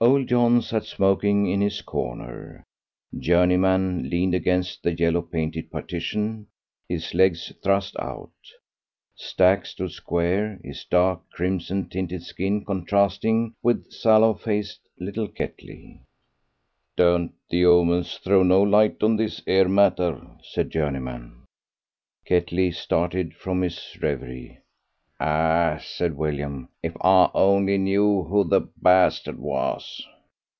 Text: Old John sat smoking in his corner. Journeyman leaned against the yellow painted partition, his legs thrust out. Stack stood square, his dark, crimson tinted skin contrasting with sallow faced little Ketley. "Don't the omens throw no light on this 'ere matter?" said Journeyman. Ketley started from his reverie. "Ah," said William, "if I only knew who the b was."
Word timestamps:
Old 0.00 0.28
John 0.28 0.60
sat 0.60 0.84
smoking 0.84 1.46
in 1.46 1.62
his 1.62 1.80
corner. 1.80 2.62
Journeyman 3.18 4.10
leaned 4.10 4.34
against 4.34 4.82
the 4.82 4.92
yellow 4.92 5.22
painted 5.22 5.70
partition, 5.70 6.48
his 6.86 7.14
legs 7.14 7.50
thrust 7.62 7.96
out. 7.98 8.30
Stack 9.14 9.64
stood 9.64 9.92
square, 9.92 10.60
his 10.62 10.84
dark, 10.84 11.22
crimson 11.30 11.88
tinted 11.88 12.22
skin 12.22 12.66
contrasting 12.66 13.54
with 13.62 13.90
sallow 13.90 14.34
faced 14.34 14.80
little 15.00 15.26
Ketley. 15.28 16.02
"Don't 16.96 17.32
the 17.48 17.64
omens 17.64 18.18
throw 18.18 18.42
no 18.42 18.60
light 18.60 19.02
on 19.02 19.16
this 19.16 19.40
'ere 19.46 19.70
matter?" 19.70 20.20
said 20.42 20.68
Journeyman. 20.68 21.44
Ketley 22.26 22.72
started 22.72 23.32
from 23.34 23.62
his 23.62 23.96
reverie. 24.02 24.58
"Ah," 25.20 25.78
said 25.80 26.16
William, 26.16 26.68
"if 26.82 26.94
I 27.00 27.30
only 27.34 27.78
knew 27.78 28.24
who 28.24 28.42
the 28.48 28.60
b 28.60 29.30
was." 29.38 30.06